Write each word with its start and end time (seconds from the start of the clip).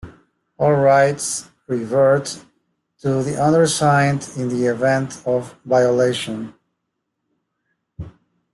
All 0.57 0.71
rights 0.73 1.51
revert 1.67 2.43
to 3.01 3.21
the 3.21 3.37
undersigned 3.39 4.31
in 4.35 4.49
the 4.49 4.65
event 4.65 5.21
of 5.27 5.53
violation. 5.63 6.55